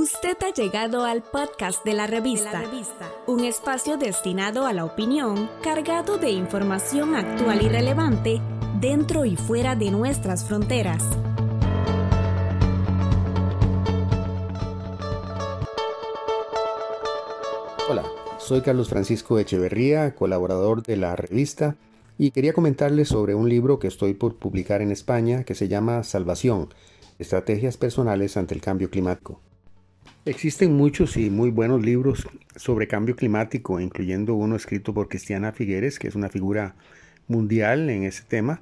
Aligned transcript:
Usted 0.00 0.36
ha 0.44 0.54
llegado 0.54 1.04
al 1.04 1.24
podcast 1.24 1.84
de 1.84 1.92
la, 1.92 2.06
revista, 2.06 2.62
un 3.26 3.42
espacio 3.42 3.96
destinado 3.96 4.64
a 4.64 4.72
la 4.72 4.84
opinión, 4.84 5.50
cargado 5.60 6.18
de 6.18 6.30
información 6.30 7.16
actual 7.16 7.62
y 7.62 7.68
relevante 7.68 8.40
dentro 8.80 9.24
y 9.24 9.34
fuera 9.34 9.74
de 9.74 9.90
nuestras 9.90 10.44
fronteras. 10.44 11.02
Hola, 17.90 18.04
soy 18.38 18.60
Carlos 18.60 18.88
Francisco 18.88 19.40
Echeverría, 19.40 20.14
colaborador 20.14 20.84
de 20.84 20.96
la 20.96 21.16
revista, 21.16 21.74
y 22.16 22.30
quería 22.30 22.52
comentarles 22.52 23.08
sobre 23.08 23.34
un 23.34 23.48
libro 23.48 23.80
que 23.80 23.88
estoy 23.88 24.14
por 24.14 24.36
publicar 24.36 24.80
en 24.80 24.92
España 24.92 25.42
que 25.42 25.56
se 25.56 25.66
llama 25.66 26.04
Salvación, 26.04 26.68
Estrategias 27.18 27.76
Personales 27.76 28.36
ante 28.36 28.54
el 28.54 28.60
Cambio 28.60 28.90
Climático. 28.90 29.40
Existen 30.24 30.74
muchos 30.74 31.16
y 31.16 31.30
muy 31.30 31.50
buenos 31.50 31.82
libros 31.82 32.28
sobre 32.54 32.86
cambio 32.86 33.16
climático, 33.16 33.80
incluyendo 33.80 34.34
uno 34.34 34.56
escrito 34.56 34.92
por 34.92 35.08
Cristiana 35.08 35.52
Figueres, 35.52 35.98
que 35.98 36.08
es 36.08 36.14
una 36.14 36.28
figura 36.28 36.74
mundial 37.28 37.88
en 37.88 38.02
ese 38.02 38.24
tema. 38.24 38.60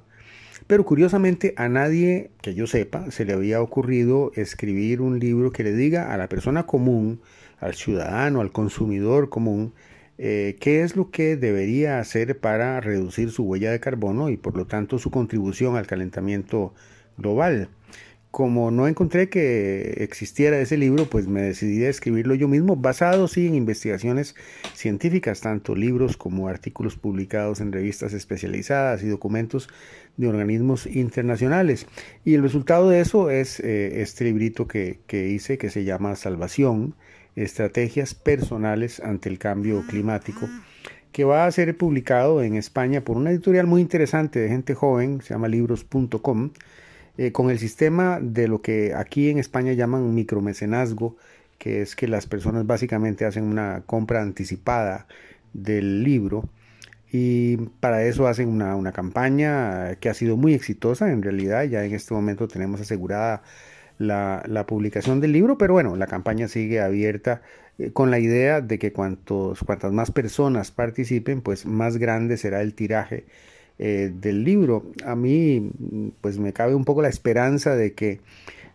Pero 0.65 0.85
curiosamente 0.85 1.53
a 1.57 1.69
nadie 1.69 2.31
que 2.41 2.53
yo 2.53 2.67
sepa 2.67 3.11
se 3.11 3.25
le 3.25 3.33
había 3.33 3.61
ocurrido 3.61 4.31
escribir 4.35 5.01
un 5.01 5.19
libro 5.19 5.51
que 5.51 5.63
le 5.63 5.73
diga 5.73 6.13
a 6.13 6.17
la 6.17 6.29
persona 6.29 6.65
común, 6.65 7.21
al 7.59 7.73
ciudadano, 7.75 8.41
al 8.41 8.51
consumidor 8.51 9.29
común, 9.29 9.73
eh, 10.17 10.55
qué 10.59 10.83
es 10.83 10.95
lo 10.95 11.11
que 11.11 11.37
debería 11.37 11.99
hacer 11.99 12.39
para 12.39 12.81
reducir 12.81 13.31
su 13.31 13.43
huella 13.43 13.71
de 13.71 13.79
carbono 13.79 14.29
y 14.29 14.37
por 14.37 14.57
lo 14.57 14.65
tanto 14.65 14.97
su 14.99 15.11
contribución 15.11 15.75
al 15.75 15.85
calentamiento 15.85 16.73
global 17.17 17.69
como 18.31 18.71
no 18.71 18.87
encontré 18.87 19.29
que 19.29 19.95
existiera 20.03 20.59
ese 20.59 20.77
libro, 20.77 21.05
pues 21.09 21.27
me 21.27 21.41
decidí 21.41 21.83
a 21.85 21.89
escribirlo 21.89 22.35
yo 22.35 22.47
mismo, 22.47 22.75
basado 22.75 23.27
sí 23.27 23.47
en 23.47 23.55
investigaciones 23.55 24.35
científicas, 24.73 25.41
tanto 25.41 25.75
libros 25.75 26.17
como 26.17 26.47
artículos 26.47 26.97
publicados 26.97 27.61
en 27.61 27.71
revistas 27.71 28.13
especializadas 28.13 29.01
y 29.03 29.07
documentos 29.07 29.69
de 30.17 30.27
organismos 30.27 30.85
internacionales. 30.85 31.87
Y 32.25 32.35
el 32.35 32.43
resultado 32.43 32.89
de 32.89 32.99
eso 32.99 33.29
es 33.29 33.59
eh, 33.59 34.01
este 34.01 34.25
librito 34.25 34.67
que, 34.67 34.99
que 35.07 35.29
hice 35.29 35.57
que 35.57 35.69
se 35.69 35.83
llama 35.83 36.15
Salvación, 36.15 36.95
Estrategias 37.35 38.13
Personales 38.13 38.99
ante 38.99 39.29
el 39.29 39.39
Cambio 39.39 39.83
Climático 39.87 40.47
que 41.11 41.23
va 41.23 41.47
a 41.47 41.51
ser 41.51 41.75
publicado 41.75 42.43
en 42.43 42.53
España 42.53 43.01
por 43.01 43.17
una 43.17 43.31
editorial 43.31 43.65
muy 43.65 43.81
interesante 43.81 44.39
de 44.39 44.49
gente 44.49 44.75
joven, 44.75 45.19
se 45.21 45.33
llama 45.33 45.47
libros.com, 45.47 46.51
eh, 47.17 47.31
con 47.31 47.49
el 47.49 47.59
sistema 47.59 48.19
de 48.21 48.47
lo 48.47 48.61
que 48.61 48.93
aquí 48.95 49.29
en 49.29 49.39
España 49.39 49.73
llaman 49.73 50.13
micromecenazgo, 50.13 51.17
que 51.57 51.81
es 51.81 51.95
que 51.95 52.07
las 52.07 52.27
personas 52.27 52.67
básicamente 52.67 53.25
hacen 53.25 53.43
una 53.43 53.83
compra 53.85 54.21
anticipada 54.21 55.07
del 55.53 56.03
libro 56.03 56.47
y 57.11 57.57
para 57.79 58.03
eso 58.05 58.27
hacen 58.27 58.49
una, 58.49 58.91
campaña 58.91 59.95
que 59.95 60.09
ha 60.09 60.13
sido 60.13 60.37
muy 60.37 60.53
exitosa 60.53 61.11
en 61.11 61.23
realidad, 61.23 61.63
ya 61.63 61.83
en 61.85 61.93
este 61.93 62.13
momento 62.13 62.47
tenemos 62.47 62.81
asegurada 62.81 63.41
la, 63.97 64.65
publicación 64.67 65.21
del 65.21 65.31
libro, 65.31 65.57
pero 65.57 65.73
bueno, 65.73 65.95
la 65.95 66.07
campaña 66.07 66.47
sigue 66.47 66.81
abierta 66.81 67.41
eh, 67.79 67.91
con 67.93 68.11
la 68.11 68.19
idea 68.19 68.61
de 68.61 68.77
que 68.79 68.91
cuantos, 68.93 69.63
cuantas 69.63 69.91
más 69.93 70.11
personas 70.11 70.71
participen, 70.71 71.41
pues 71.41 71.65
más 71.65 71.97
grande 71.97 72.37
será 72.37 72.61
el 72.61 72.75
tiraje 72.75 73.25
eh, 73.79 74.11
del 74.13 74.43
libro. 74.43 74.85
A 75.05 75.15
mí 75.15 75.71
pues 76.21 76.39
me 76.39 76.53
cabe 76.53 76.75
un 76.75 76.85
poco 76.85 77.01
la 77.01 77.09
esperanza 77.09 77.75
de 77.75 77.93
que, 77.93 78.21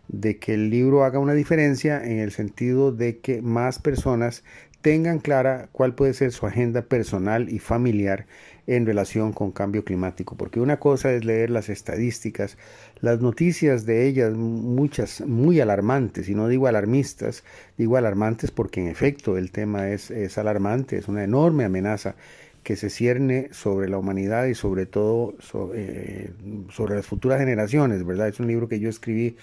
de 0.07 0.37
que 0.37 0.53
el 0.53 0.69
libro 0.69 1.03
haga 1.03 1.19
una 1.19 1.33
diferencia 1.33 2.03
en 2.03 2.19
el 2.19 2.31
sentido 2.31 2.91
de 2.91 3.19
que 3.19 3.41
más 3.41 3.79
personas 3.79 4.43
tengan 4.83 5.19
clara 5.19 5.69
cuál 5.71 5.95
puede 5.95 6.13
ser 6.13 6.33
su 6.33 6.45
agenda 6.45 6.81
personal 6.81 7.49
y 7.49 7.59
familiar 7.59 8.27
en 8.67 8.85
relación 8.85 9.33
con 9.33 9.51
cambio 9.51 9.83
climático, 9.83 10.35
porque 10.35 10.59
una 10.59 10.77
cosa 10.79 11.11
es 11.13 11.23
leer 11.25 11.49
las 11.49 11.69
estadísticas, 11.69 12.57
las 12.99 13.21
noticias 13.21 13.85
de 13.85 14.07
ellas, 14.07 14.33
muchas 14.33 15.21
muy 15.21 15.59
alarmantes, 15.61 16.27
y 16.29 16.35
no 16.35 16.49
digo 16.49 16.67
alarmistas, 16.67 17.43
digo 17.77 17.95
alarmantes 17.97 18.51
porque 18.51 18.81
en 18.81 18.87
efecto 18.87 19.37
el 19.37 19.51
tema 19.51 19.89
es, 19.89 20.11
es 20.11 20.37
alarmante, 20.37 20.97
es 20.97 21.07
una 21.07 21.23
enorme 21.23 21.63
amenaza 21.65 22.15
que 22.63 22.75
se 22.75 22.89
cierne 22.89 23.49
sobre 23.51 23.89
la 23.89 23.97
humanidad 23.97 24.45
y 24.45 24.55
sobre 24.55 24.85
todo 24.85 25.35
eh, 25.73 26.31
sobre, 26.69 26.95
las 26.95 27.05
futuras 27.05 27.39
generaciones, 27.39 28.05
¿verdad? 28.05 28.29
Es 28.29 28.39
un 28.39 28.47
libro 28.47 28.67
que 28.67 28.79
yo 28.79 28.89
escribí 28.89 29.35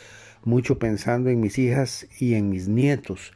mucho 0.45 0.79
pensando 0.79 1.29
en 1.31 1.41
mis 1.41 1.59
hijas 1.59 2.07
y 2.19 2.35
en 2.35 2.49
mis 2.49 2.69
nietos, 2.69 3.33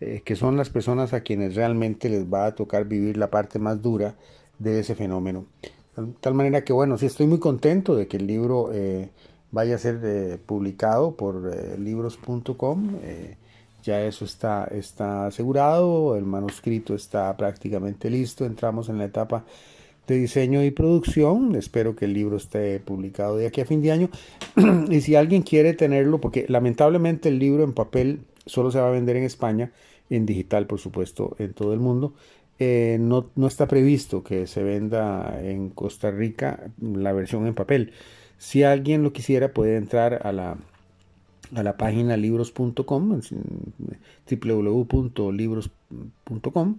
eh, 0.00 0.22
que 0.24 0.36
son 0.36 0.56
las 0.56 0.70
personas 0.70 1.12
a 1.12 1.20
quienes 1.20 1.54
realmente 1.54 2.08
les 2.08 2.24
va 2.24 2.46
a 2.46 2.54
tocar 2.54 2.86
vivir 2.86 3.16
la 3.16 3.30
parte 3.30 3.58
más 3.58 3.80
dura 3.80 4.16
de 4.58 4.80
ese 4.80 4.94
fenómeno. 4.94 5.46
De 5.96 6.12
tal 6.20 6.34
manera 6.34 6.62
que, 6.64 6.72
bueno, 6.72 6.98
sí 6.98 7.06
estoy 7.06 7.26
muy 7.26 7.38
contento 7.38 7.96
de 7.96 8.08
que 8.08 8.16
el 8.16 8.26
libro 8.26 8.70
eh, 8.72 9.10
vaya 9.52 9.76
a 9.76 9.78
ser 9.78 10.40
publicado 10.46 11.16
por 11.16 11.78
libros.com 11.78 12.98
ya 13.88 14.04
eso 14.04 14.26
está, 14.26 14.66
está 14.70 15.26
asegurado, 15.28 16.14
el 16.14 16.24
manuscrito 16.26 16.94
está 16.94 17.34
prácticamente 17.38 18.10
listo, 18.10 18.44
entramos 18.44 18.90
en 18.90 18.98
la 18.98 19.06
etapa 19.06 19.46
de 20.06 20.16
diseño 20.16 20.62
y 20.62 20.70
producción, 20.70 21.54
espero 21.54 21.96
que 21.96 22.04
el 22.04 22.12
libro 22.12 22.36
esté 22.36 22.80
publicado 22.80 23.38
de 23.38 23.46
aquí 23.46 23.62
a 23.62 23.64
fin 23.64 23.80
de 23.80 23.92
año. 23.92 24.10
Y 24.90 25.00
si 25.00 25.14
alguien 25.14 25.40
quiere 25.42 25.72
tenerlo, 25.72 26.20
porque 26.20 26.44
lamentablemente 26.48 27.30
el 27.30 27.38
libro 27.38 27.64
en 27.64 27.72
papel 27.72 28.20
solo 28.44 28.70
se 28.70 28.78
va 28.78 28.88
a 28.88 28.90
vender 28.90 29.16
en 29.16 29.24
España, 29.24 29.72
en 30.10 30.26
digital 30.26 30.66
por 30.66 30.80
supuesto 30.80 31.34
en 31.38 31.54
todo 31.54 31.72
el 31.72 31.80
mundo, 31.80 32.12
eh, 32.58 32.98
no, 33.00 33.30
no 33.36 33.46
está 33.46 33.68
previsto 33.68 34.22
que 34.22 34.46
se 34.46 34.62
venda 34.62 35.40
en 35.42 35.70
Costa 35.70 36.10
Rica 36.10 36.60
la 36.82 37.14
versión 37.14 37.46
en 37.46 37.54
papel. 37.54 37.92
Si 38.36 38.64
alguien 38.64 39.02
lo 39.02 39.14
quisiera 39.14 39.48
puede 39.54 39.76
entrar 39.76 40.20
a 40.26 40.32
la 40.32 40.58
a 41.54 41.62
la 41.62 41.76
página 41.76 42.16
libros.com, 42.16 43.20
www.libros.com, 44.30 46.78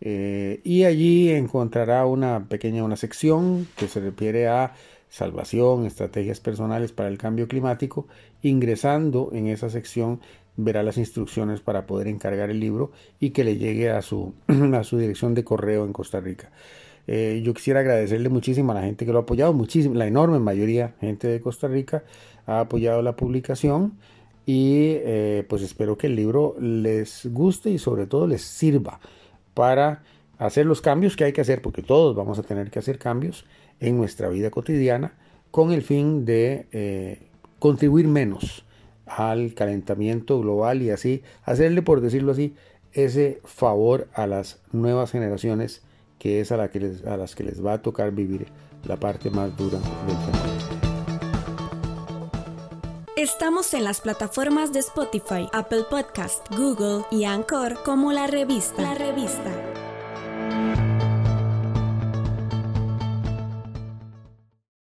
eh, 0.00 0.60
y 0.64 0.84
allí 0.84 1.30
encontrará 1.30 2.06
una 2.06 2.48
pequeña 2.48 2.84
una 2.84 2.96
sección 2.96 3.66
que 3.76 3.88
se 3.88 4.00
refiere 4.00 4.48
a 4.48 4.74
salvación, 5.08 5.86
estrategias 5.86 6.40
personales 6.40 6.92
para 6.92 7.08
el 7.08 7.18
cambio 7.18 7.48
climático. 7.48 8.06
Ingresando 8.42 9.30
en 9.32 9.46
esa 9.46 9.70
sección 9.70 10.20
verá 10.56 10.82
las 10.82 10.98
instrucciones 10.98 11.60
para 11.60 11.86
poder 11.86 12.08
encargar 12.08 12.50
el 12.50 12.60
libro 12.60 12.92
y 13.20 13.30
que 13.30 13.44
le 13.44 13.56
llegue 13.56 13.90
a 13.90 14.02
su, 14.02 14.34
a 14.74 14.84
su 14.84 14.98
dirección 14.98 15.34
de 15.34 15.44
correo 15.44 15.84
en 15.84 15.92
Costa 15.92 16.20
Rica. 16.20 16.50
Eh, 17.06 17.40
yo 17.44 17.54
quisiera 17.54 17.80
agradecerle 17.80 18.28
muchísimo 18.28 18.72
a 18.72 18.74
la 18.74 18.82
gente 18.82 19.06
que 19.06 19.12
lo 19.12 19.18
ha 19.18 19.22
apoyado, 19.22 19.52
muchísimo, 19.52 19.94
la 19.94 20.06
enorme 20.06 20.40
mayoría 20.40 20.94
gente 21.00 21.28
de 21.28 21.40
Costa 21.40 21.68
Rica 21.68 22.02
ha 22.46 22.60
apoyado 22.60 23.00
la 23.02 23.14
publicación 23.14 23.94
y 24.44 24.94
eh, 24.98 25.44
pues 25.48 25.62
espero 25.62 25.96
que 25.96 26.08
el 26.08 26.16
libro 26.16 26.56
les 26.58 27.28
guste 27.32 27.70
y 27.70 27.78
sobre 27.78 28.06
todo 28.06 28.26
les 28.26 28.42
sirva 28.42 29.00
para 29.54 30.02
hacer 30.38 30.66
los 30.66 30.80
cambios 30.80 31.16
que 31.16 31.24
hay 31.24 31.32
que 31.32 31.40
hacer, 31.40 31.62
porque 31.62 31.82
todos 31.82 32.14
vamos 32.14 32.38
a 32.38 32.42
tener 32.42 32.70
que 32.70 32.78
hacer 32.78 32.98
cambios 32.98 33.44
en 33.80 33.96
nuestra 33.96 34.28
vida 34.28 34.50
cotidiana 34.50 35.14
con 35.50 35.72
el 35.72 35.82
fin 35.82 36.24
de 36.24 36.66
eh, 36.72 37.22
contribuir 37.58 38.08
menos 38.08 38.64
al 39.06 39.54
calentamiento 39.54 40.40
global 40.40 40.82
y 40.82 40.90
así 40.90 41.22
hacerle, 41.44 41.82
por 41.82 42.00
decirlo 42.00 42.32
así, 42.32 42.54
ese 42.92 43.40
favor 43.44 44.08
a 44.12 44.26
las 44.26 44.60
nuevas 44.72 45.12
generaciones 45.12 45.82
que 46.18 46.40
es 46.40 46.52
a, 46.52 46.56
las 46.56 46.70
que 46.70 47.44
les 47.44 47.64
va 47.64 47.74
a 47.74 47.82
tocar 47.82 48.12
vivir 48.12 48.46
la 48.84 48.96
parte 48.96 49.30
más 49.30 49.56
dura 49.56 49.78
del 49.78 50.16
fenómeno. 50.16 50.56
Estamos 53.16 53.72
en 53.74 53.84
las 53.84 54.02
plataformas 54.02 54.72
de 54.72 54.80
Spotify, 54.80 55.48
Apple 55.52 55.84
Podcast, 55.90 56.46
Google 56.54 57.04
y 57.10 57.24
Anchor 57.24 57.82
como 57.82 58.12
la 58.12 58.26
revista. 58.26 58.82
La 58.82 58.94
revista. 58.94 59.75